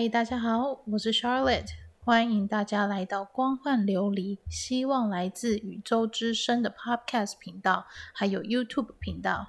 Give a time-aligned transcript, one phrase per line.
[0.00, 1.66] 嗨，大家好，我是 Charlotte，
[2.02, 7.84] 欢迎大家来到光幻琉璃，希望来自宇宙之声的 Podcast 频道，
[8.14, 9.46] 还有 YouTube 频道。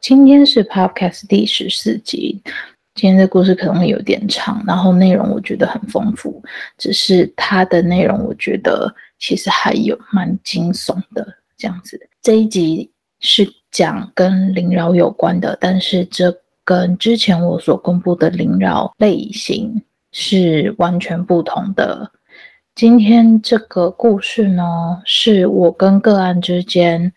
[0.00, 2.42] 今天是 Podcast 第十四集，
[2.96, 6.42] 今天的故事可能会有点长，然后内容我觉得很丰富，
[6.76, 11.24] 只是它的内容我觉得其实还有蛮惊悚的
[11.56, 12.10] 这样子。
[12.20, 16.36] 这一集是讲跟灵扰有关的，但是这。
[16.68, 19.82] 跟之前我所公布的灵扰类型
[20.12, 22.10] 是完全不同的。
[22.74, 27.10] 今天这个故事呢，是我跟个案之间，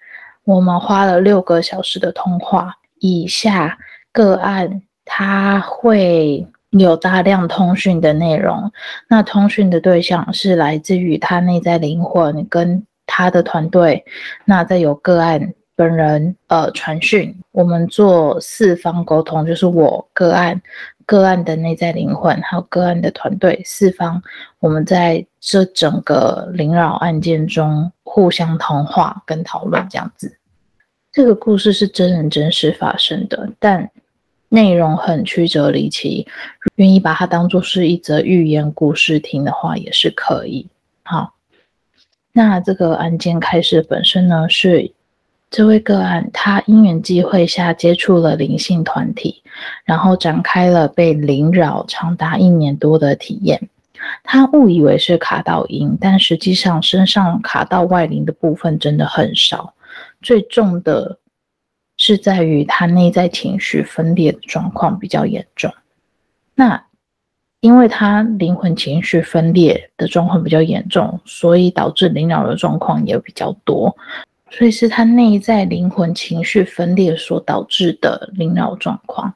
[0.45, 2.73] 我们花了六个小时的通话。
[3.01, 3.77] 以下
[4.13, 8.71] 个案他会有大量通讯的内容，
[9.09, 14.05] 那通讯的对象是来自于他内在灵魂跟他的团队，
[14.45, 15.53] 那再有个案。
[15.81, 20.61] 本人呃传讯，我们做四方沟通，就是我个案、
[21.07, 24.21] 个案的内在灵魂，还有个案的团队四方，
[24.59, 30.37] 我们在这整个灵扰案件中互相通话跟讨论这样子。
[31.11, 33.89] 这个故事是真人真事发生的，但
[34.49, 36.27] 内容很曲折离奇，
[36.75, 40.67] 愿意把它当作是一则寓言故事听的话也是可以。
[41.01, 41.33] 好，
[42.33, 44.93] 那这个案件开始本身呢是。
[45.51, 49.43] 这位个案，他因缘际会下接触了灵性团体，
[49.83, 53.69] 然后展开了被灵扰长达一年多的体验。
[54.23, 59.73] 他误以为是卡到阴，但实际上身上卡到外灵的部分真的很少。
[60.21, 61.19] 最重的
[61.97, 65.71] 是在于他内在情绪分裂的状况比较严重。
[66.55, 66.81] 那
[67.59, 73.95] 因为他灵魂情绪分裂的状况比较严重，所以导致灵扰的状况也比较多。
[74.51, 79.33] 所以是他内在灵魂情绪分裂所导致的灵扰状况。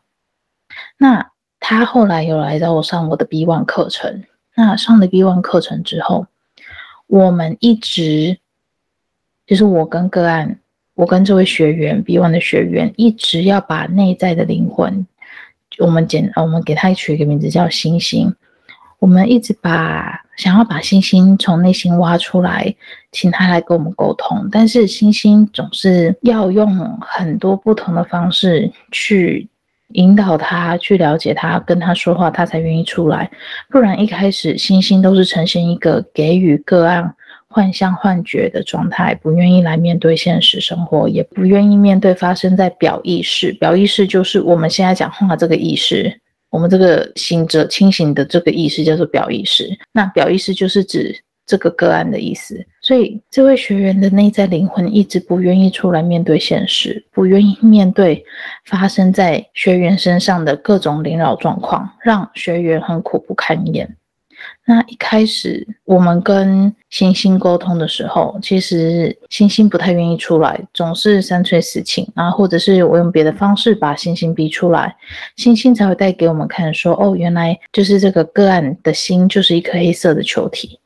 [0.98, 4.24] 那他后来有来找我上我的 B One 课程。
[4.56, 6.28] 那上了 B One 课程之后，
[7.08, 8.38] 我们一直
[9.48, 10.60] 就是我跟个案，
[10.94, 15.08] 我跟这位学员 B One 的学员，一直要把内在的灵魂，
[15.80, 18.36] 我们简我们给他取一个名字叫星星。
[19.06, 22.74] 我们一直把想要把星星从内心挖出来，
[23.12, 29.48] 请他来跟我们沟通，但是星星总是要用很多不同的方式去
[29.90, 33.30] 引导他，去了解他，跟他说话，他才愿意出来。
[33.70, 37.14] 不然一开始星星都是呈现一个给予个案
[37.48, 43.54] 幻象幻觉的状态，不愿意来面对现实生活，也不愿意面对发生在表意识。
[43.54, 46.20] 表意识就是我们现在讲话这个意识。
[46.56, 51.14] 我们这个醒者、清醒的这个意识叫做表意识，那表意识就是指
[51.46, 52.66] 这个个案的意思。
[52.82, 58.24] 所以，这位学员的内在灵魂一直不愿意出来面对现实，不愿意面对
[58.64, 63.94] 发生在学员身上的各种灵扰状况，让学员很苦不堪言。
[64.68, 74.96] 那一开始我们跟星星沟通的时候，其实星星不太愿意出来，总是三催四请啊，或者是我用别的方式把星星逼出来，
[75.36, 80.80] 星星才会带给我们看说，哦，原来就是这个个案的心就是一颗黑色的球体，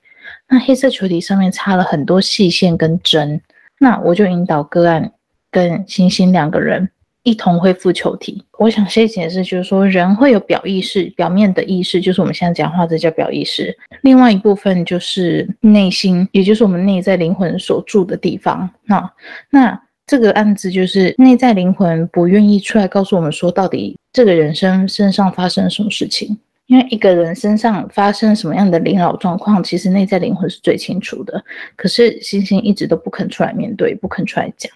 [0.50, 3.40] 那黑色球体上面插了很多细线跟针，
[3.80, 5.10] 那我就引导个案
[5.50, 6.90] 跟星星两个人。
[7.24, 8.44] 一同恢复球体。
[8.58, 13.76] 我想先解释，就是说人会有表意识，表面的意识就是我们现在讲话这叫表意识。
[14.02, 18.70] 另外一部分就是内心，也就是我们内在灵魂所住的地方。
[18.86, 19.12] 那
[19.50, 26.38] 那这个案子就是内在灵魂不愿意出来告诉我们说，到底这个人生身上发生什么事情？
[26.66, 31.44] 因为一个人身上发生什么样的灵扰状况，其实内在灵魂是最清楚的。
[31.76, 34.72] 可是星星一直都不肯出来面对，不肯出来讲。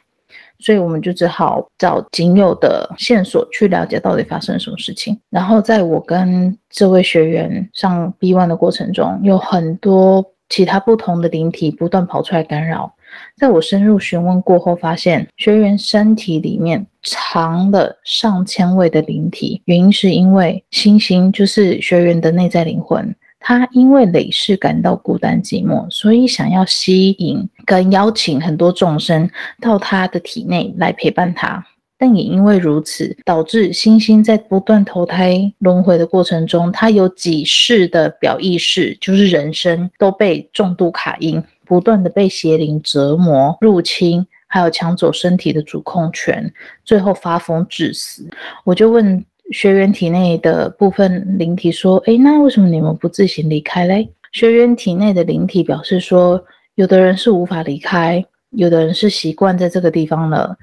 [0.64, 5.20] 所以我们就只好找仅有的线索去了解到底发生了什么事情。
[5.30, 12.94] 然后在我跟这位学员上 B One 的过程中，有很多其他不同的灵体不断跑出来干扰。
[13.36, 23.14] 在我深入询问过后，发现学员身体里面藏了上千位的灵体，原因是因为星星就是学员的内在灵魂。
[23.46, 29.30] 他因为累世感到孤单寂寞，所以想要吸引跟邀请很多众生
[29.60, 31.62] 到他的体内来陪伴他。
[31.98, 46.50] 但也因为如此，导致星星在不断投胎轮回的过程中，他有几世的表意识，就是人生都被重度卡阴，不断的被邪灵折磨入侵，还有抢走身体的主控权，
[46.86, 48.26] 最后发疯致死。
[48.64, 49.26] 我就问。
[49.52, 56.44] 学员体内的部分灵体说：“诶，那为什么你们不自行离开嘞？”学员体内的灵体表示说
[56.76, 60.58] ：“有的人是无法离开，有的人是习惯在这个地方了，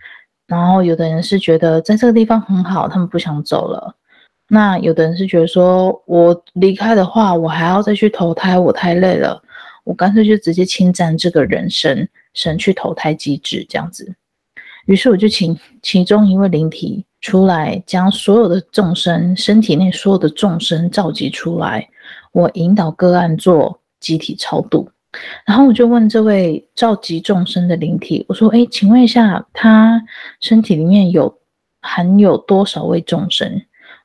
[0.48, 3.94] 然后有的人是觉得在这个地方很好，他们不想走了。
[4.48, 9.40] 那有的人是觉得说，我离开的话，我还要再去投胎，我太累了，
[9.84, 14.12] 我干脆就直接侵占这个人生，神去投胎机制这样子。
[14.86, 21.88] 于是我就请其中一位灵体出来，将所有的众生身体内所有的众生召集出来，
[22.32, 24.88] 我引导个案做集体超度。
[25.44, 30.00] 然后我就问这位召集众生的灵体，我说：“哎，请问一下，他
[30.40, 31.36] 身体里面有
[31.82, 33.60] 含有多少位众生？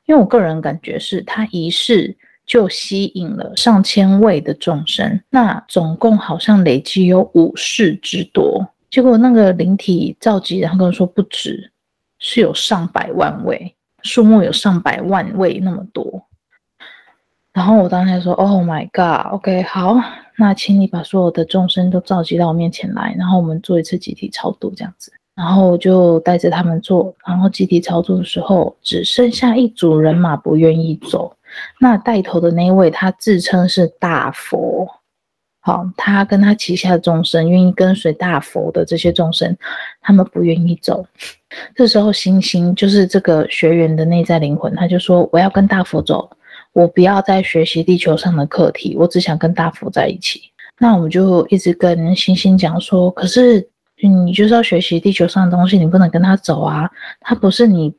[0.06, 8.66] 因为我个人感觉是他一世就吸引了上千位的众生，那总共好像累积有五世之多。
[8.90, 11.70] 结果那个灵体召集，然后跟我说不止，
[12.18, 16.26] 是有上百万位，数目有上百万位那么多。
[17.52, 19.96] 然后我当时说：“Oh my God，OK，好。”
[20.38, 25.10] 那请你把所有的众生都召集到我面前来，然后我们做一次集体超度，这样子。
[25.34, 31.34] 然后我就带着他们做，然后集体超度的时候，只剩下一组人马不愿意走。
[31.80, 34.86] 那带头的那位，他自称是大佛，
[35.66, 39.56] 好，他跟他旗下的众生愿意跟随大佛的这些众生，
[40.00, 41.04] 他们不愿意走。
[41.74, 46.30] 这时候，星星就是这个学员的内在灵魂，他就说：“我要跟大佛走。”
[46.72, 50.40] 我不要再学习地球上的课题，我只想跟大佛在一起。
[50.78, 53.68] 那我们就一直跟星星讲说，可是
[54.00, 57.92] 你就是要学习地球上的东西，你不能跟他走啊，他不是你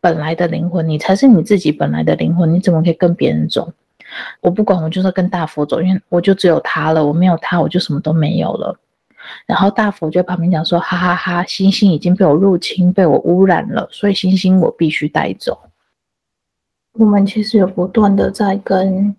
[0.00, 3.72] 本来的灵魂，你才是你自己本来的灵魂，你怎么可以跟别人走？
[4.40, 8.78] 我不管，我就是跟大佛走，因为我就只有他了，我没有他，我就什么都没有了。
[9.46, 15.58] 然后大佛就旁边讲说，哈哈哈哈，星星已经被我入侵，被我污染了，所以星星我必须带走。
[16.94, 19.14] 我们其实有不断的在跟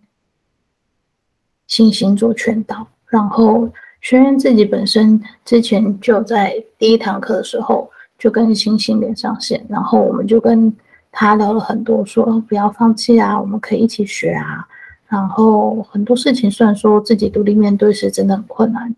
[1.67, 3.69] 星星做劝导，然后
[4.01, 10.75] 学员自己本身之前就在第一堂课的时候就跟星星连上线，然后我们就跟
[11.11, 14.67] 他聊了很多，说不要放弃啊，我们可以一起学啊。
[15.12, 18.96] 然后很多事情虽然说自己独立面对是真的很困难，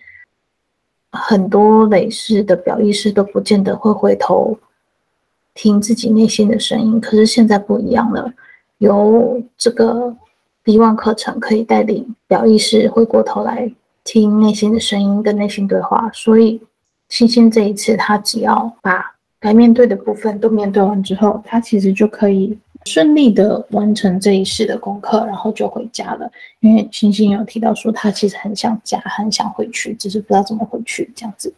[1.11, 4.55] 很多累世的表意识都不见得会回头
[5.55, 8.31] 听自己内心的声音，可是现在不一样了。
[8.77, 10.15] 由这个
[10.61, 13.73] B One 课程可以带领表意识回过头来
[14.03, 16.11] 听内心的声音，跟内心对话。
[16.13, 16.61] 所以
[17.09, 26.29] 星星这一次，他只要把该面对的部分都面对完之后，他其实就可以顺利的完成这一世的功课，然后就回家了。
[26.59, 31.53] 因为星星有提到说，他其实很想家，很想回去，只是不知道怎么回去这样子。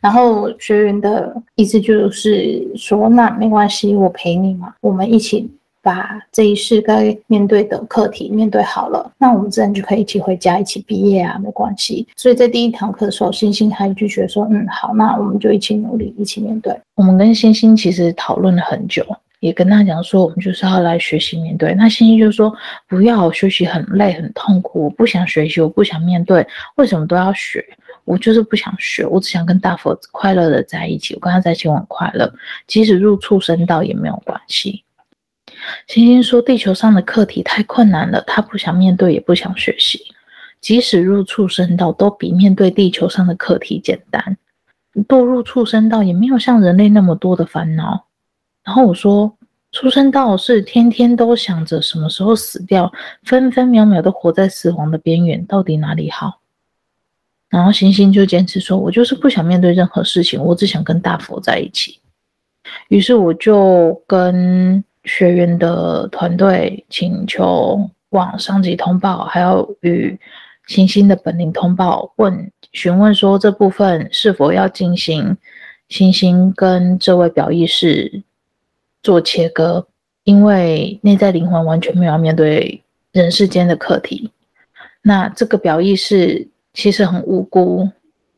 [0.00, 5.50] 然后学员的意思就是说，那没关系，我陪你嘛，我们一起。
[5.80, 12.06] 把这一世该面对的课题面对好了，那我们自然就可以一起回家，一起毕业啊，没关系。
[12.14, 19.06] 所以在第一堂课的时候，星星还拒绝说：“嗯，好，那我们就一起努力，一起面对。”我们跟星星其实讨论了很久，
[19.40, 21.72] 也跟他讲说，我们就是要来学习面对。
[21.74, 22.52] 那星星就说
[22.88, 26.44] ：“不要，学习很累很痛苦，我不想学习，我不想面对，
[26.76, 27.64] 为什么都要学？
[28.04, 32.32] 我就是不想学，我只想跟大佛快乐的在一起，我跟他在一起我很快乐，
[32.66, 34.82] 即使入畜生道也没有关系。”
[35.86, 40.00] 星星说：“地球上的课题太困难了，他不想面对，也不想学习。
[40.60, 44.36] 即使入畜生道，都比面对地球上的课题简单。
[45.06, 48.06] 堕入畜生道也没有像人类那么多的烦恼。”
[48.68, 49.34] 然后我说
[49.72, 56.40] ：“出生道是天天都想着什么时候死掉，分分秒秒都活在死亡的边缘，到底哪里好？”
[57.48, 61.98] 然后星星就坚持说：“我就是不想面对任何事情，我只想跟大佛在一起。”
[62.90, 64.84] 于是我就跟。
[65.04, 70.18] 学员的团队请求往上级通报，还要与
[70.66, 75.34] 星星的本灵通报，问询问说这部分是否要进行
[75.88, 78.22] 星星跟这位表意识
[79.02, 79.86] 做切割，
[80.24, 84.30] 因为内在灵魂完全没有要面对人世间的课题。
[85.02, 87.88] 那这个表意识其实很无辜，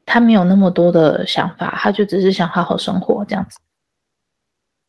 [0.07, 3.59] 他没有那么多的想法，他就只是想好好生活这样子。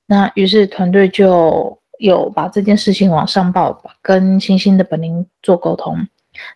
[0.05, 6.07] 那于是团队就有把这件事情往上报，跟星星的本灵做沟通。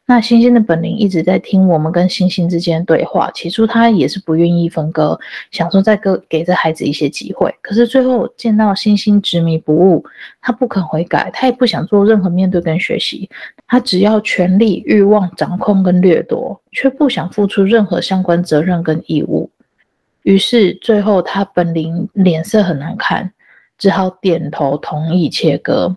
[0.05, 3.29] 那星星的本灵一直在听我们跟星星之间对话。
[3.31, 5.19] 起初他也是不愿意分割，
[5.51, 7.53] 想说再给给这孩子一些机会。
[7.61, 10.05] 可是最后见到星星执迷不悟，
[10.41, 13.29] 他不肯悔改，他也不想做任何面对跟学习，
[13.67, 19.49] 他只要权力、欲望、掌控跟掠夺，却不想付出任何相关责任跟义务。
[20.23, 23.31] 于是最后他本灵脸色很难看。
[23.77, 25.95] 只好点头同意切割。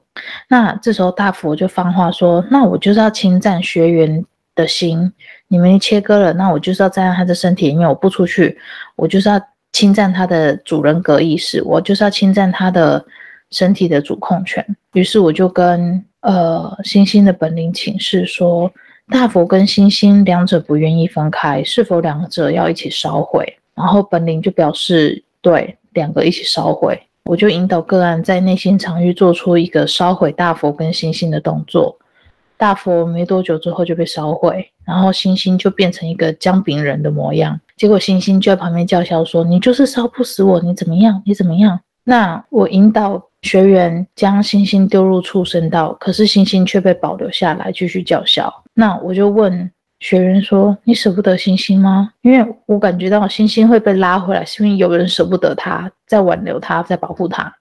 [0.48, 5.12] 那这时候大佛就放话说：“那我就是要侵占学员的心，
[5.46, 8.58] 你们切割了，那我就是要站在他的身体里面，我不出去，
[8.96, 9.40] 我就是要
[9.72, 13.04] 侵占他的主人格意识，我就是要侵占他的
[13.50, 14.64] 身体的主控权。
[14.94, 18.68] 于是我就跟呃星星的本领请示说，
[19.10, 23.56] 大佛跟星星两者不愿意分开，是否两者要一起烧毁？
[23.74, 27.00] 然后本领就表示对，两个一起烧毁。
[27.28, 31.94] 我就引导个案在内心场域做出一个烧毁大佛跟星星的动作。
[32.56, 37.60] 大佛没多久之后就被烧毁，然后星星就变成一个姜饼人的模样。
[37.76, 41.22] 结果星星就在旁边叫嚣说：“你就是烧不死我，你怎么样？
[41.26, 48.50] 你怎么样？”那我引导学员将星星丢入畜生道，可是星星却被保留下来继续叫嚣。
[48.72, 57.52] 那我就问学员说：“你舍不得星星吗？”因为我感觉到星星会被拉回来，是因为有人舍不得他，在挽留他，在保护他。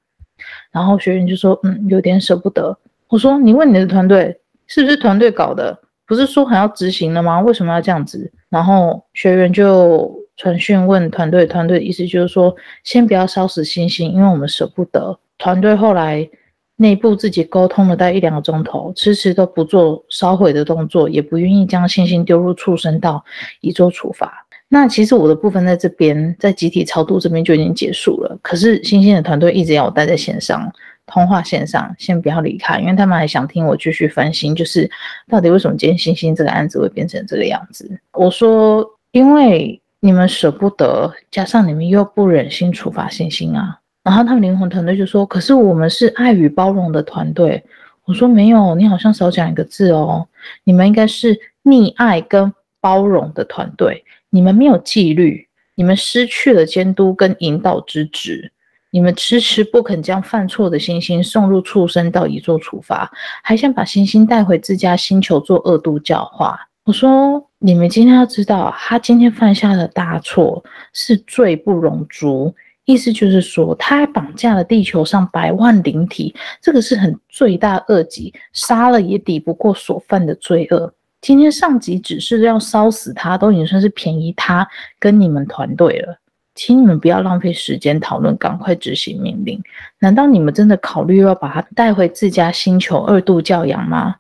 [0.72, 2.78] 然后学员就说：“嗯，有点舍不得。”
[3.10, 4.40] 我说：“你问你的团队。”
[4.70, 5.80] 是不是团队搞的？
[6.06, 7.40] 不是说还要执行了吗？
[7.40, 8.30] 为什么要这样子？
[8.50, 12.54] 然后学员就传讯问团队，团队的意思就是说，
[12.84, 15.18] 先不要烧死星星，因为我们舍不得。
[15.38, 16.30] 团队后来
[16.78, 23.24] 内部自己沟通了大概一两个钟头，迟迟都不做烧毁的动作，也不愿意将星星丢入畜生道
[23.60, 24.46] 以做处罚。
[24.70, 28.38] 那其实我的部分在这边，在集体超度这边就已经结束了。
[28.42, 30.72] 可是星星的团队一直要我待在线上。
[31.10, 34.92] 通话线上，先不要离开，因为他们还想听我继续分析，就是
[35.30, 37.90] 到底为什么今天星星这个案子会变成这个样子。
[38.12, 43.80] 我说，因为你们舍不得，加上你们又不忍心处罚星星啊。
[44.08, 47.62] 然后他们灵魂团队就说：“可是我们是爱与包容的团队。”
[48.06, 50.26] 我说：“没有，你好像少讲一个字哦，
[50.64, 54.02] 你们应该是溺爱跟包容的团队。
[54.30, 55.46] 你们没有纪律，
[55.76, 58.50] 你们失去了监督跟引导之职。”
[58.90, 63.12] 你们迟迟不肯将犯错的星星送入畜生道以做处罚，
[63.44, 66.58] 还想把星星带回自家星球做恶度教化。
[66.86, 72.56] 我说，你们今天要知道，他今天犯下的大错是罪不容诛，
[72.88, 80.94] 意思就是说，他还绑架了地球上百万灵体，这个是很罪大恶极，杀了也抵不过所犯的罪恶。
[81.20, 84.66] 今天上级指示要烧死他，都已经算是便宜他
[85.00, 86.18] 跟你们团队了。
[86.56, 89.62] 请你们不要浪费时间讨论，赶快执行命令。
[90.00, 94.16] 难道你们真的考虑要把他带回自家星球二度教养吗？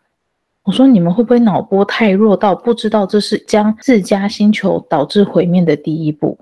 [0.63, 6.37] 我说你们会不会脑波太弱到不知道这是将自家星球导致毁灭的第一步？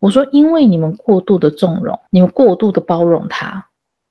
[0.00, 3.66] 我说因为你们过度的纵容，你们过度的包容他，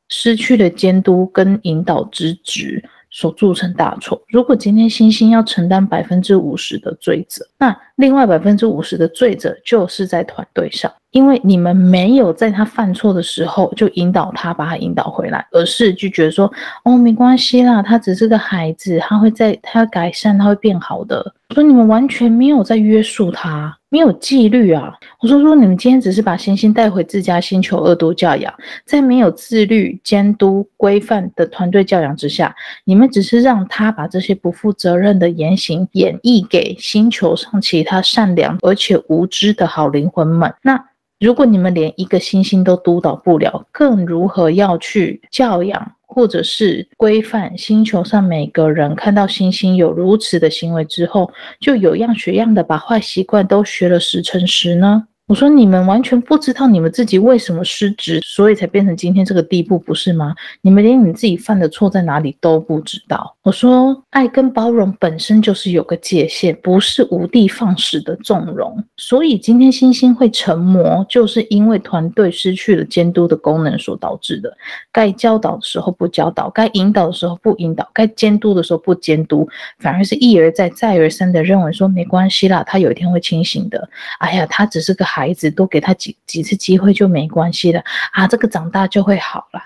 [0.09, 2.83] 失去了监督跟引导之职。
[3.09, 4.21] 所铸成大错。
[4.27, 16.51] 如果今天星星要承担百分之五十的罪责，那另外百分之五十的罪责就是在团队上，因为你们没有在他犯错的时候就引导他，把他引导回来，而是就觉得说，
[16.83, 21.33] 哦，没关系啦，他只是个孩子，他会在，他要改善，他会变好的。
[21.55, 23.75] 说你们完全没有在约束他。
[23.89, 24.93] 没有纪律啊！
[25.21, 28.53] 我说，说你们今天只是把星星带回自家星球二度教养，
[28.85, 40.53] 在没有自律、监督、规范的团队教养之下，你们只是让他把这些不负责任的言行演绎给星球上其他善良而且无知的好灵魂们。
[40.61, 40.77] 那
[41.19, 45.93] 如果你们连一个星星都督导不了，更如何要去教养？
[46.09, 55.07] 或者是规范星球上每个人看到星星有如此的行为之后，就有样学样的把坏习惯都学了十成十呢？
[55.27, 60.33] 我说你们完全不知道你们自己为什么失职，所以才变成今天这个地步，不是吗？
[60.61, 63.35] 你们连你自己犯的错在哪里都不知道。
[63.43, 68.81] 我说爱跟包容本身就是有个界限，不是无的放矢的纵容。
[68.95, 74.55] 所以今天星星会成魔，就是因为团队失去了监督的功能所导致的。
[74.93, 79.45] 该教导的时候不教导，该引导的时候不引导，该监督的时候不监督，
[79.79, 83.89] 反而是一而再再而三的认为说没关系啦，他有一天会清醒的。
[84.19, 85.05] 哎呀，他只是个。
[85.17, 87.81] 孩子多给他几几次机会就没关系了
[88.11, 89.59] 啊，这个长大就会好了。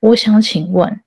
[0.00, 1.02] 我想请问，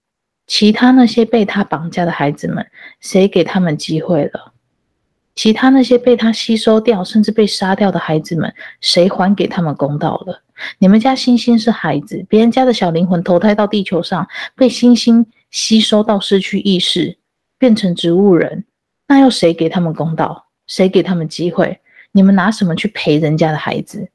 [0.46, 2.64] 其他那些被他绑架的孩子们，
[3.00, 4.54] 谁给他们机会了？
[5.34, 10.44] 其他那些被他吸收掉甚至被杀掉的孩子们，谁还给他们公道了？
[10.78, 17.18] 你们家星星是孩子，别人家的小灵魂投胎到地球上，被星星吸收到失去意识，
[17.58, 18.64] 变成植物人，
[19.08, 20.50] 那要谁给他们公道？
[20.68, 21.81] 谁给他们机会？
[22.12, 24.10] 你们拿什么去陪人家的孩子？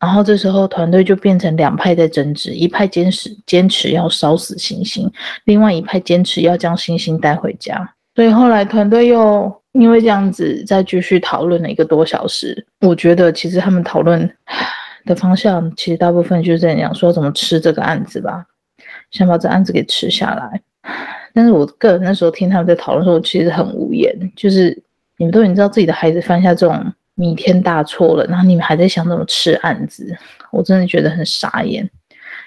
[0.00, 5.10] 然后这时候团队就变成两派在争执，一派坚持坚持要烧死星星，
[5.42, 7.94] 另外一派坚持要将星星带回家。
[8.14, 12.64] 所以后来团队又因为这样子再继续讨论了一个多小时。
[12.82, 14.32] 我觉得其实他们讨论
[15.04, 18.46] 的方向其实大部分就是在讲说怎么吃这个案子吧，
[19.10, 20.62] 想把这案子给吃下来。
[21.34, 24.80] 但是我个人那时候听他们在讨论的时候，其实很无言，就是。
[25.18, 30.16] 你们都已经知道自己的孩子犯下这种弥天大错了，然后你们还在想怎么吃案子，
[30.50, 31.88] 我真的觉得很傻眼。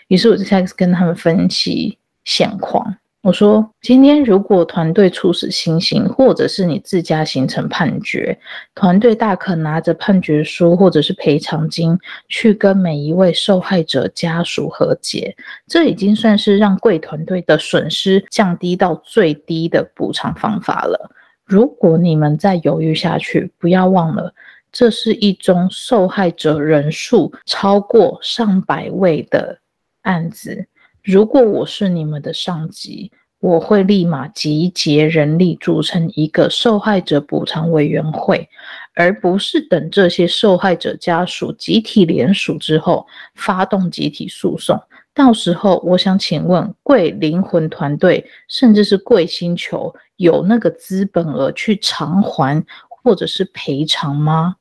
[0.08, 2.96] 于是我就开始跟他们分析现况。
[3.24, 8.36] 我说，今天如果团队出使星星，或者是你自家形成判决，
[8.74, 11.96] 团队大可拿着判决书或者是赔偿金
[12.30, 15.36] 去跟每一位受害者家属和解，
[15.68, 21.12] 这已经算是让贵团队的损失降低到最低的补偿方法了。
[21.52, 24.34] 如果你们再犹豫下去，不要忘了，
[24.72, 29.60] 这是一宗受害者人数超过上百位的
[30.04, 30.66] 案子。
[31.04, 38.48] 如果我是你们的上级，我会立马集结人力组成一个受害者补偿委员会，
[38.96, 43.06] 而不是等这些受害者家属集体联署之后
[43.36, 44.82] 发动集体诉讼。
[45.14, 54.56] 到时候，我想请问贵灵魂团队，甚至是贵星球，有那个资本额去偿还或者是赔偿吗？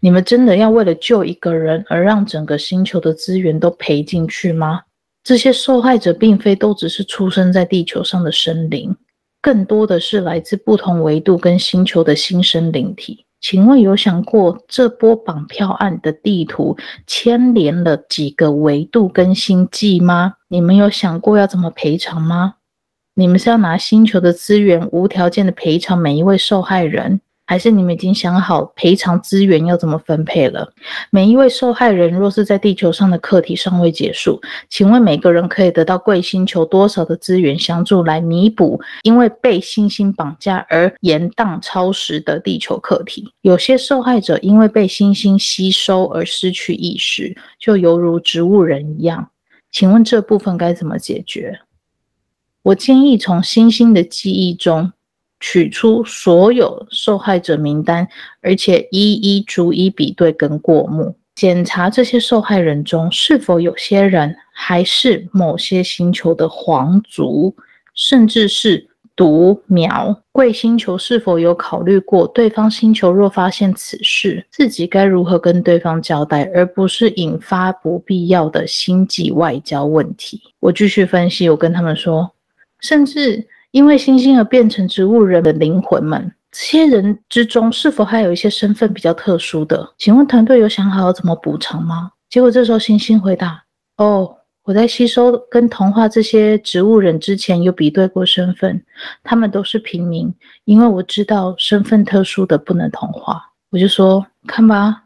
[0.00, 4.82] 你们真的要为了救一个人而让整个星球的资源都赔进去吗？
[5.24, 8.94] 这些受害者并非都只是出生在地球上的生灵，
[9.42, 13.26] 更多的是来自不同维度跟星球的新生灵体。
[13.40, 20.34] 请问有想过这波绑票案的地图牵连了几个维度跟星际吗？
[20.48, 22.56] 你们有想过要怎么赔偿吗？
[23.14, 27.20] 你们是要拿星球的资源无条件的赔偿每一位受害人？
[27.50, 30.72] 还是你们已经想好赔偿资源要怎么分配了？
[31.10, 43.28] 每一位受害人若是在地球上的课题尚未结束，请问每个人可以得到贵星球多少的资源相助来弥补因为被星星绑架而延宕超时的地球课题？
[43.40, 49.28] 有些受害者因为被星星吸收而失去意识，就犹如植物人一样。
[49.72, 51.58] 请问这部分该怎么解决？
[52.62, 54.92] 我建议从星星的记忆中。
[55.40, 58.06] 取出所有受害者名单，
[58.42, 67.56] 而且一一逐一比对跟过目，检查这些受害人中是否有些人还是某些星球的皇族，
[67.94, 70.14] 甚至是独苗。
[70.30, 80.40] 贵星球是否有考虑过，对方星球若发现此事，自己该如何跟对方交代，而不是引发不必要的星际外交问题？
[80.60, 82.30] 我继续分析，我跟他们说，
[82.80, 83.48] 甚至。
[83.72, 89.92] 因为星星而变成植物人的灵魂们，这些人之中是否还有一些身份比较特殊的？
[89.96, 92.10] 请问团队有想好要怎么补偿吗？
[92.28, 93.62] 结果这时候星星回答
[93.98, 98.82] ：“哦，我在吸收跟同化这些植物人之前有比对过身份，
[99.22, 100.32] 他们都是平民，
[100.64, 105.04] 因为我知道身份特殊的不能同化。”我就说：“看吧，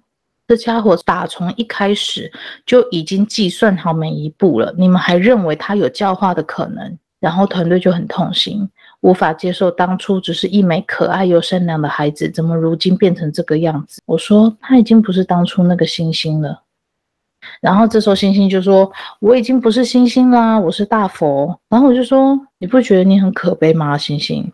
[0.49, 2.33] 这家伙打从一开始
[2.65, 8.69] 就已经计算好每一步了，你们还认为他有教化的可能？”然后团队就很痛心，
[9.01, 14.03] 无法接受当初只是一枚可爱又善良的孩子，怎么如今变成这个样子？
[14.05, 16.61] 我说他已经不是当初那个星星了。
[17.63, 24.53] 然后这时候星星就说：“我已经不是星星啦，我是大佛。”然后我就说：“你不觉得你很可悲吗，星星？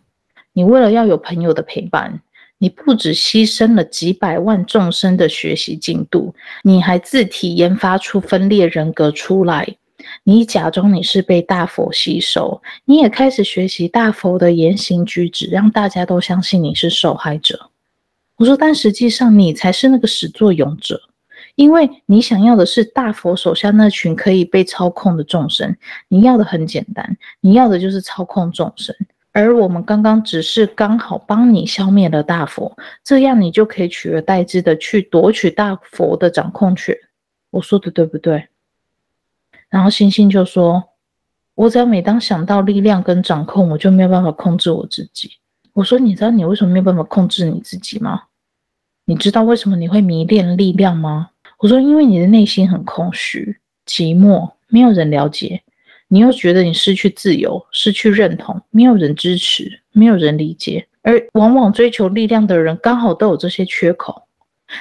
[0.53, 2.21] 你为了要有朋友的陪伴，
[2.59, 9.67] 你不只牺牲了几百万众生的学习进度，你还自体研发出分裂人格出来。”
[10.25, 17.71] 你假装你是被大佛吸收，你也开始学习大佛的言行举止，让大家都相信你是受害者。
[18.37, 21.01] 我说，但实际上你才是那个始作俑者，
[21.57, 25.77] 因为你想要的是大佛手下那群可以被操控的众生。
[26.09, 28.97] 你要的很简单，你要的就是操控众生。
[29.33, 36.97] 而我们刚刚只是刚好帮你消灭了大佛，这样你就可以取而代之的去夺取大佛的掌控权。
[37.51, 38.49] 我说的对不对？
[39.71, 40.83] 然后星星就说
[41.55, 45.31] ：“我只要每当想到力量跟掌控，我就没有办法控制我自己。”
[45.73, 48.25] 我说：“你知道你为什么没有办法控制你自己吗？
[49.05, 53.57] 你知道为什么你会迷恋力量吗？”我说：“因为你的内心很空虚、
[53.87, 55.63] 寂寞，没有人了解，
[56.09, 60.85] 你又觉得你失去自由、失去认同，没有人支持，没有人理解。
[61.03, 64.23] 而往往追求力量的人刚好都有这些缺口，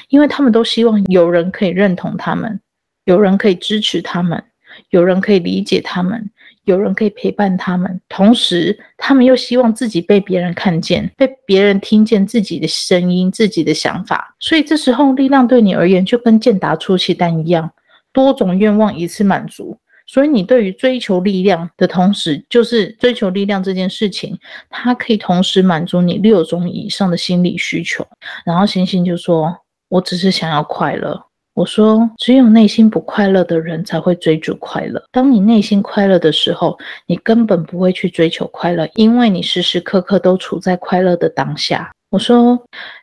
[0.09, 2.59] 因为他们都希望有人可以认同他们，
[3.03, 4.43] 有人可以支持他们。”
[4.89, 6.29] 有人可以理解他们，
[6.63, 14.35] 有人可以陪伴他们，同时他们又希望自己被别人看见，被别人听见自己的声音、自己的想法。
[14.39, 17.71] 所以这时候，力量对你而言就跟健达出奇蛋一样，
[18.13, 19.77] 多种愿望一次满足。
[20.05, 24.35] 所以你对于追求力量的同时，就是追求力量这件事情，
[24.67, 28.03] 它可以同时满足你六种以上的心理需求。
[28.43, 29.55] 然后星星就说
[29.87, 31.25] ：“我只是想要快乐。”
[31.59, 35.03] 我说，只有内心不快乐的人才会追逐快乐。
[35.11, 41.91] 当你内心快乐的时候，你根本不会去追求快乐，因为你时时刻刻都处在快乐的当下。
[42.11, 42.57] 我说，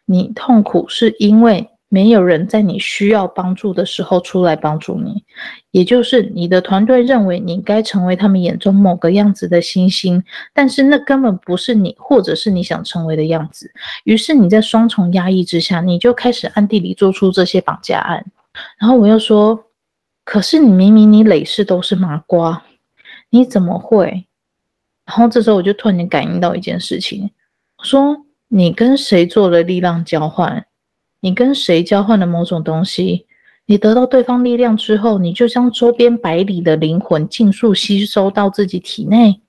[0.06, 5.22] 你痛苦是因为没有人在你需要帮助的时候出来帮助你，
[5.72, 13.70] 也就是你的团队认为你该成为他们眼中某个样子的星星，但是那根本不是你，或者是你想成为的样子。
[14.04, 18.24] 于是你在双重压抑之下，你就开始暗地里做出这些绑架案。
[18.78, 19.66] 然后我又说，
[20.24, 22.64] 可是你明明你累世都是麻瓜，
[23.30, 24.26] 你怎么会？
[25.04, 27.30] 然后这时候我就突然间感应到一件事情，
[27.78, 30.66] 我说你跟谁做了力量交换？
[31.20, 33.26] 你跟谁交换了某种东西？
[33.66, 39.40] 你得到对方力量之后，你就将周边百里的灵魂尽数吸收到自己体内。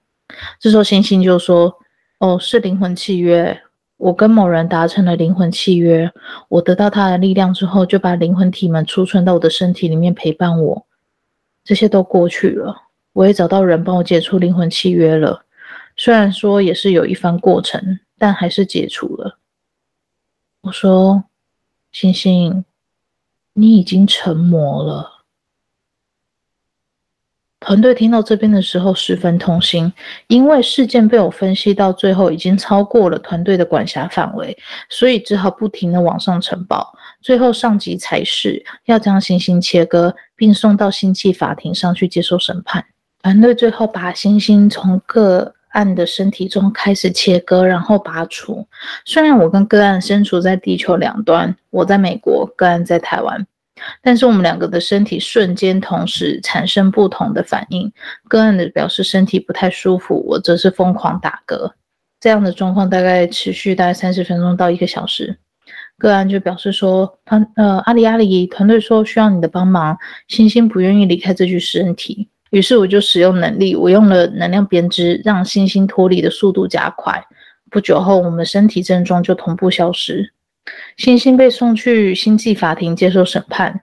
[0.59, 1.77] 这时候星星就说
[2.19, 3.61] ：“哦，是灵魂契约。
[3.97, 6.11] 我跟某人达成了灵魂契约，
[6.47, 10.85] 我得到他的力量之后，就把灵魂体们储存到我的身体里面陪伴我。
[11.63, 12.75] 这些都过去了，
[13.13, 15.43] 我也找到人帮我解除灵魂契约了。
[15.95, 19.37] 虽然说也是有一番过程，但还是解除了。”
[20.61, 21.23] 我说。
[21.89, 22.63] 星星，
[23.53, 25.16] 你已经成魔了。
[27.59, 29.91] 团队听到这边的时候十分痛心，
[30.27, 34.55] 因为事件被我分析到最后已经超过了团队的管辖范围，
[34.89, 36.93] 所以只好不停地往上呈报。
[37.19, 42.85] 最后上级才是要将星星切割，并送到星际法庭上去接受审判。
[43.23, 48.65] 团队最后把星星从各案的身体中开始切割，然后拔除。
[49.03, 53.45] 虽然我跟个案身处在地球两端，我在美国，个案在台湾，
[54.01, 57.91] 但是我们两个的身体瞬间同时产生不同的反应。
[58.27, 61.71] 个案的表示身体不太舒服，我则是疯狂打嗝。
[62.19, 65.37] 这样的状况大概持续大概三十分钟到一个小时。
[65.97, 72.29] 个案就表示说，团呃阿里阿里团队说需要你的帮忙，星星不愿意离开这具身体。
[72.51, 77.21] 于是我就使用能力，我用了能量编织，让星星脱离的速度加快。
[77.69, 80.33] 不久后，我们身体症状就同步消失。
[80.97, 83.81] 星星被送去星际法庭接受审判。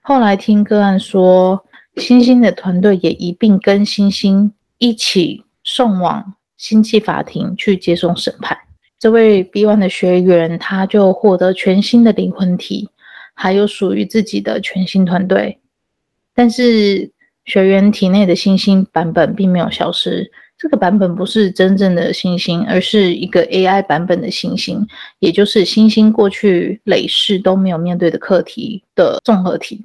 [0.00, 1.64] 后来听个案说，
[1.96, 8.58] 星星的团队也一并跟星星一起送往星际法庭去接受审判。
[8.98, 12.88] 这位 B One 的学员，他就获得全新的灵魂体，
[13.34, 15.60] 还有属于自己的全新团队。
[16.34, 17.10] 但是，
[17.44, 20.32] 学员体内的星星版本并没有消失，
[20.64, 29.84] 这个版本不是真正的星星，而是一个 AI 版本的星星，也就是星星过去累世都没有面对的课题的综合体。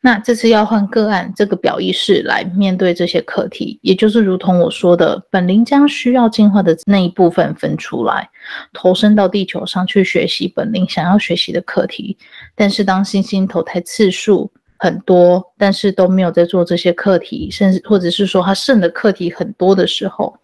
[0.00, 8.28] 那这次要换个案，这个表意识来面对这些课题，也就是如同我说的，本灵将需要进化的那一部分分出来，
[8.72, 12.18] 投身到地球上去学习本灵想要学习的课题。
[12.56, 14.50] 但是当星星投胎次数，
[14.82, 20.36] 很多，但是都没有在做这些课题，甚至或者是说他剩的课题很多的时候，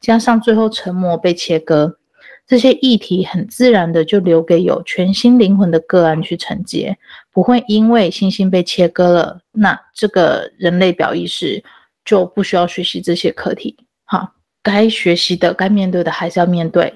[0.00, 1.96] 加上最后成膜被切割，
[2.44, 6.98] 这些议题很自然的就留给有全新灵魂的个案去承接，
[7.32, 11.62] 不会因为星星被切割了，那这个人类表意识
[12.04, 13.76] 就不需要学习这些课题。
[14.06, 16.92] 好，该学习的、该面对的还是要面对，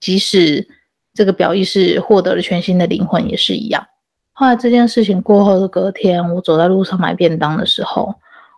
[0.00, 0.68] 即使
[1.14, 3.86] 这个表意识获得了全新的灵魂也是一样。
[4.36, 8.12] 后来这件事情过后的隔天，我走在路上买便当的时候，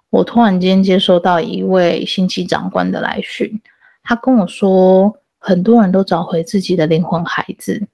[0.08, 3.60] 我突然间接收到一位星际长官的来讯，
[4.02, 7.86] 他跟我说，很多人都找回自己的灵魂孩子，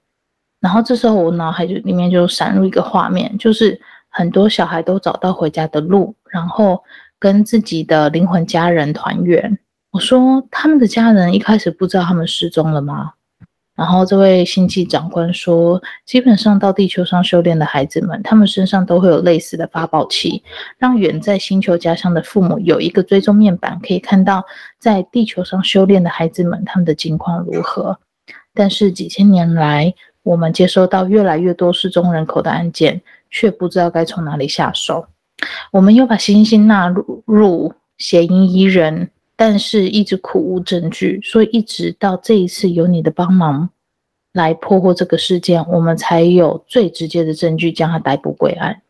[0.61, 6.81] 然后这时候我脑海就里面就闪入一个画面，就是很多小孩都找到回家的路，然后
[7.19, 9.59] 跟自己的灵魂家人团圆。
[9.91, 13.11] 我说，他们的家人一开始不知道他们失踪了吗？
[13.75, 20.43] 然后这位星际长官说，基本上到地球上修炼的孩子们，他们身上都会有类似的发报器，
[20.77, 24.45] 让远在星球家乡的父母有一个追踪面板，可以看到
[24.77, 27.97] 在地球上修炼的孩子们他们的境况如何。
[28.53, 35.07] 但是几千年来，我们接收到越来越多失踪人口的案件，却不知道该从哪里下手。
[35.71, 39.09] 我们又把星星纳入入血银仪人。
[39.35, 43.69] 但是一直苦无证据，所以一直到这一次有你的帮忙
[44.31, 48.81] 来破获这个事件，我们才有最直接的证据将他逮捕归案。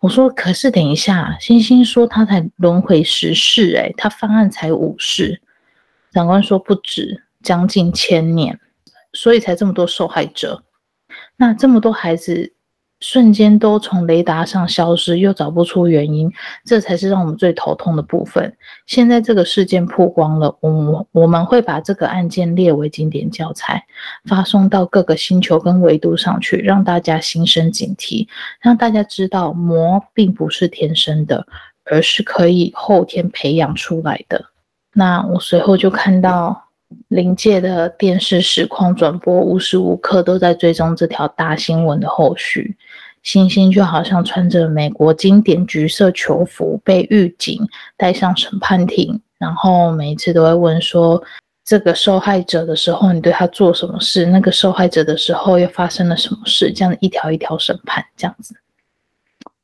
[0.00, 5.40] 我说，可是等一下，星星说他才轮回十世，诶，他犯案才五世。
[6.12, 8.58] 长官说不止，将近千年，
[9.12, 10.62] 所以才这么多受害者。
[11.36, 12.52] 那这么多孩子。
[13.00, 16.30] 瞬间都从雷达上消失，又找不出原因，
[16.64, 18.54] 这才是让我们最头痛的部分。
[18.86, 23.82] 现在这个事件曝光了，我我们会把这个案件列为经典教材，
[24.28, 28.28] 发送到各个星球跟维度上去，让大家心生警惕，
[28.60, 31.46] 让大家知道魔并不是天生的，
[31.84, 34.44] 而是可以后天培养出来的。
[34.92, 36.64] 那我随后就看到
[37.08, 42.76] 临界的电视实况转播无时无刻都在追踪这条大新闻的后续。
[43.22, 47.60] 星星就好像穿着美国经典橘色囚服，被狱警
[47.96, 51.22] 带上审判庭，然后每一次都会问说：
[51.64, 54.24] 这个受害者的时候，你对他做什么事？
[54.26, 56.72] 那个受害者的时候又发生了什么事？
[56.72, 58.54] 这样一条一条审判，这样子。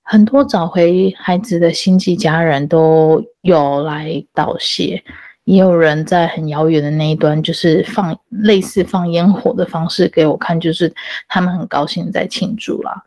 [0.02, 5.02] 很多找回孩子的星际家人都有来道谢，
[5.44, 10.94] 也有人在很遥远的那一端，就是放类似放烟火的方式给我看，就是
[11.26, 13.02] 他们很高兴在庆祝啦。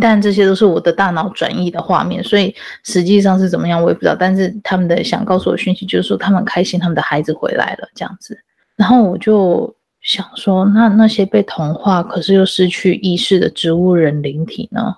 [0.00, 4.16] 但这些都是我的大脑转译的画面，所以实际上是怎么样我也不知道。
[4.18, 8.38] 但是他们的想告诉我讯息就是说他们开心，他们的孩子回来了这样子。
[8.76, 14.96] 然后我就想说，那那些被同化可是又失去意识的植物人灵体呢？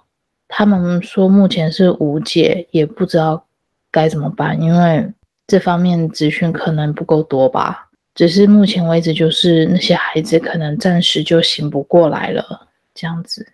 [0.48, 3.44] 他们说目前是无解，也不知道
[3.90, 5.06] 该怎么办，因为
[5.46, 7.88] 这方面资讯可能不够多吧。
[8.14, 13.46] 只是目前为止，就是那些孩子可能暂时就醒不过来了这样子。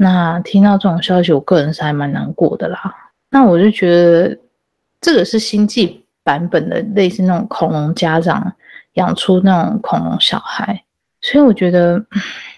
[0.00, 2.94] 那听到这种消息，我个人是还蛮难过的啦。
[3.30, 4.38] 那我就觉得
[5.00, 8.52] 这个是星际版本的，类似那种恐龙家长
[8.92, 10.84] 养出那种恐龙小孩，
[11.20, 12.00] 所以我觉得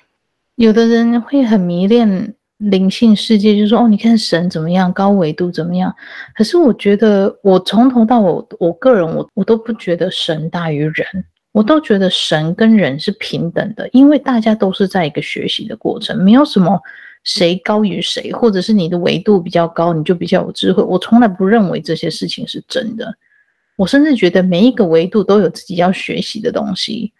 [0.57, 5.97] 有的人会很迷恋灵性世界，就说哦，你看神怎么样，高维度怎么样。
[6.35, 11.07] 可是我觉得我从头到尾，我个人我我都不觉得神大于人，
[11.53, 16.79] 我都觉得神跟人是平等的，因为大家都是在一个学习的过程，没有什么。
[17.25, 20.83] 谁高于谁，或者是你的维度比较高，你就比较有智慧。
[20.83, 23.15] 我从来不认为这些事情是真的。
[23.77, 27.13] 我甚至觉得每一个维度都有自己要学习的东西，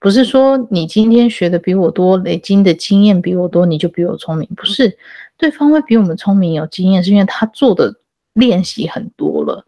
[0.00, 4.48] 不是说你今天学的比我多，累积的经验比我多，你就比我聪明。
[4.56, 4.96] 不是，
[5.36, 7.94] 对方会比我们聪明有经验，是因为他做的
[8.34, 9.64] 练习很多了，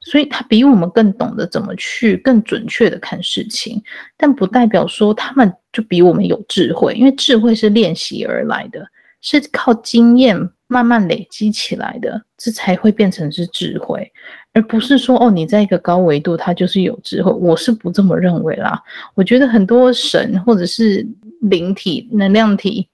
[0.00, 3.82] 所以他比我们更懂得怎么去更准确的看事情。
[4.16, 8.86] 但不代表说他们就比我们有智慧，因为智慧是练习而来的。
[9.20, 10.36] 是靠经验
[10.68, 14.10] 慢慢累积起来的，这才会变成是智慧，
[14.52, 17.32] 而不是说哦，你在一个高维度，它就是有智慧。
[17.32, 18.82] 我是不这么认为啦。
[19.14, 21.06] 我觉得很多神或者是
[21.42, 22.88] 灵体、能量体，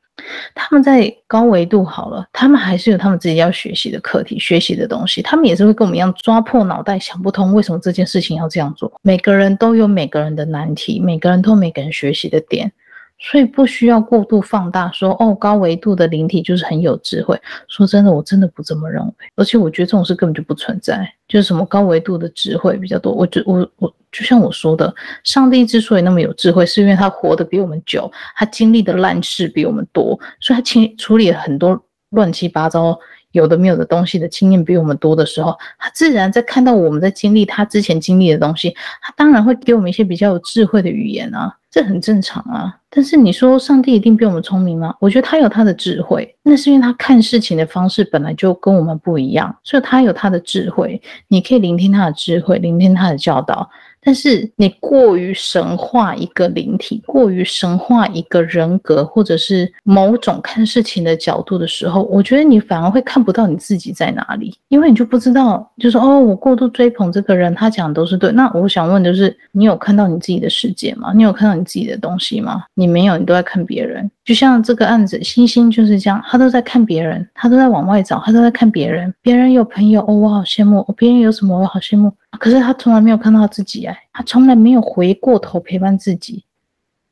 [0.54, 5.22] 他们在高维度好了，他们还是有他们自己要学习的课题、学习的东西。
[5.22, 8.92] 他们也是会跟我们一样抓破脑袋想不通为什么这件事情要这样做。
[9.02, 12.70] 每个人都有每个人的难题，每个人都有每个人学习的点。
[13.30, 17.40] 所以不需要过度放大说，哦，高维度的灵体就是很有智慧。
[17.68, 19.12] 说真的，我真的不这么认为。
[19.36, 23.12] 而且我觉得这种事根本就不存在，就是什么高维度的智慧比较多。
[23.12, 31.80] 我觉我我就像我说的，上帝之所以那么有智慧，是因为他活得比我们久，他经历的烂事比我们多，所以他清处理了很多
[32.10, 32.98] 乱七八糟
[33.32, 41.54] 有的没有的东西的经验比我们多的时候，他自然在看到我们在经历他之前经历的东西，他当然会给我们一些比较有智慧的语言啊。
[41.70, 44.94] 这很正常啊，但是你说上帝一定比我们聪明吗？
[45.00, 53.70] 我觉得他有他的智慧，那是因为他看事情的方式本来就跟我们不一样，所以他有他的智慧，你可以聆听他的智慧，聆听他的教导。
[54.04, 68.32] 但是你过于神化一个灵体，过于神化一个人格，或者是某种看事情的角度的时候，我觉得你反而会看不到你自己在哪里，因为你就不知道，就是哦，我过度追捧这个人，他讲的都是对。
[68.32, 71.12] 那我想问的是，你有看到你自己的世界吗？
[71.14, 72.64] 你有看到你自己的东西吗？
[72.74, 74.10] 你没有，你都在看别人。
[74.24, 79.12] 就像这个案子，星星就是这样，他都在看别人，他都在往外找，他都在看别人。
[79.20, 82.12] 别人有朋友，哦，我好羡慕；别人有什么，我好羡慕。
[82.38, 86.44] 可是他从来没有看到自己哎，他从来没有回过头陪伴自己，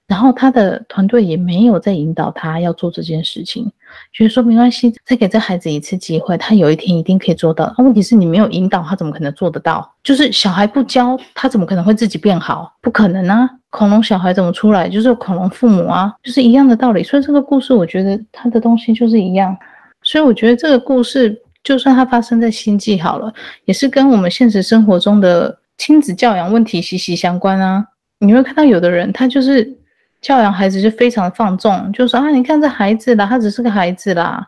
[0.07, 3.71] 然后他的团队也没有在引导他要做这件事情，
[4.13, 7.75] 觉得说没关系，再给这孩子一次机会，他有一天一定可以做到。
[7.79, 9.93] 问题是你没有引导他，怎么可能做得到？
[10.05, 12.73] 就是小孩不教他，怎么可能会自己变好？
[12.81, 13.51] 不可能啊！
[13.71, 14.89] 恐龙小孩怎么出来？
[14.89, 17.03] 就是恐龙父母啊，就是一样的道理。
[17.03, 19.57] 所以这个故事，我觉得他的东西就是一样。
[20.03, 21.41] 所以我觉得这个故事。
[21.63, 23.31] 就算它发生在星际好了，
[23.67, 27.85] 也是跟我们现实生活中的亲子教养问题息息相关啊。
[28.19, 29.71] 你会看到有的人，他就是
[30.23, 34.43] 教养孩子就非常放纵，就说啊，你看这孩子啦，他只是个孩子啦。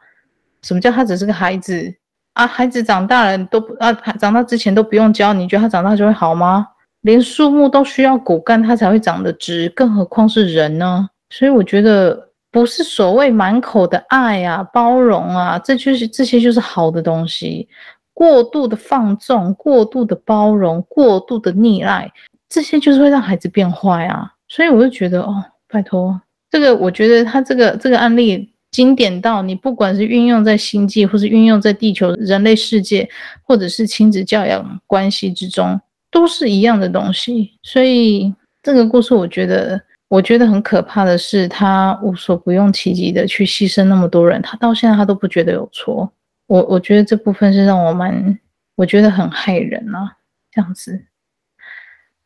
[0.62, 1.94] 什么叫他只是个孩子
[2.32, 2.46] 啊？
[2.46, 6.66] 孩子长大了都不啊，长大之前都不用教，你觉得他长大就会好吗？
[7.02, 11.08] 连树木都需要骨干，它才会长得直，更何况是人呢？
[11.30, 12.28] 所以我觉得。
[12.52, 17.66] 不是所谓满口的爱啊、包容啊，这就是这些就是好的东西。
[18.12, 22.12] 过度的放纵、过度的包容、过度的溺爱，
[22.50, 24.30] 这些就是会让孩子变坏啊。
[24.48, 33.08] 所以我就觉得，哦，拜托，这个我觉得他这个这个案例经典到你不管是运用在星际，或是运用在地球人类世界，
[33.44, 35.80] 或者是亲子教养关系之中，
[36.12, 37.59] 都是一样的东西。
[37.64, 46.12] 所以这个故事，我觉得，我觉得很可怕的是，他无所不用其极的去牺牲那么多人，他到现在他都不觉得有错。
[46.46, 48.38] 我我觉得这部分是让我蛮，
[48.77, 50.18] 我觉得很害人啊，
[50.51, 51.07] 这样子。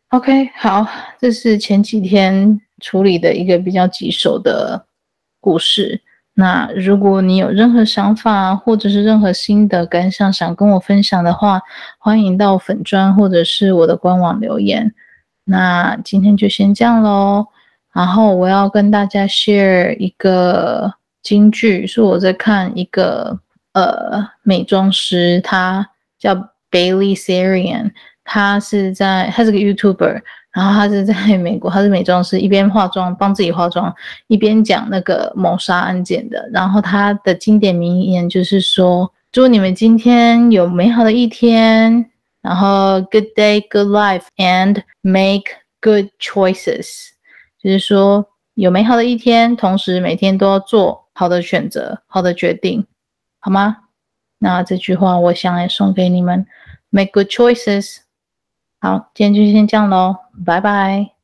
[0.08, 0.86] OK，好，
[1.20, 4.86] 这是前几天处理的一个比较棘手的
[5.40, 6.00] 故事。
[6.38, 11.62] 那如果你有任何想法或者是任何心得感想想跟我分享的话，
[11.98, 14.92] 欢迎到粉砖或者是我的官网留言。
[15.44, 17.46] 那今天就先这样喽。
[17.94, 23.40] 然后我要跟大家 share 一个金句，是我在看一个
[23.72, 26.34] 呃美妆师，他叫
[26.70, 27.92] Bailey Sarian，
[28.24, 30.20] 他是在他是个 YouTuber。
[30.56, 33.94] 然后他是在 美国，他是美妆师，一边化妆帮自己化妆，
[34.26, 36.48] 一边讲那个谋杀案件的。
[36.50, 45.42] 然后他的经典名言就是说：“祝你们今天有美好的一天，然后 Good day, good life, and make
[45.82, 47.10] good choices。”
[47.62, 52.86] 就是说有美好的一天，同时每天都要做好的选择、好的决定，
[53.40, 53.76] 好吗？
[54.38, 56.46] 那这句话我想也送给你们
[56.88, 57.98] ：Make good choices。
[58.80, 61.15] 好，今天就先这样喽，拜拜。